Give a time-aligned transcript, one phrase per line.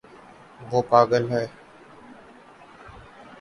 [0.59, 1.43] وہ پاگل ہے